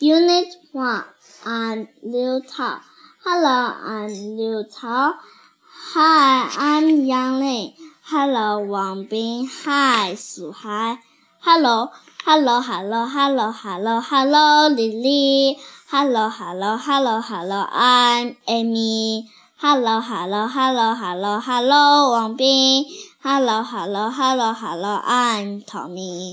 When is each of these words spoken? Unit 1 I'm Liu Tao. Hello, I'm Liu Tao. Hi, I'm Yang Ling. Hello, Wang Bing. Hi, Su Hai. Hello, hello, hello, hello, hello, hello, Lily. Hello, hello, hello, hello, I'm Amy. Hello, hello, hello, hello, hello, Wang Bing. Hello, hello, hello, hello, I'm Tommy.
Unit 0.00 0.48
1 0.72 1.04
I'm 1.46 1.86
Liu 2.02 2.40
Tao. 2.42 2.80
Hello, 3.24 3.58
I'm 3.78 4.10
Liu 4.36 4.64
Tao. 4.66 5.14
Hi, 5.94 6.50
I'm 6.58 7.06
Yang 7.06 7.32
Ling. 7.38 7.72
Hello, 8.10 8.58
Wang 8.58 9.06
Bing. 9.06 9.46
Hi, 9.62 10.16
Su 10.16 10.50
Hai. 10.50 10.98
Hello, 11.46 11.86
hello, 12.26 12.60
hello, 12.60 13.06
hello, 13.06 13.52
hello, 13.52 14.00
hello, 14.00 14.66
Lily. 14.74 15.58
Hello, 15.86 16.28
hello, 16.28 16.76
hello, 16.76 17.20
hello, 17.20 17.64
I'm 17.70 18.36
Amy. 18.48 19.30
Hello, 19.62 20.00
hello, 20.00 20.48
hello, 20.48 20.88
hello, 20.94 21.38
hello, 21.38 22.10
Wang 22.10 22.36
Bing. 22.36 22.84
Hello, 23.22 23.62
hello, 23.62 24.10
hello, 24.10 24.52
hello, 24.52 25.00
I'm 25.04 25.62
Tommy. 25.62 26.32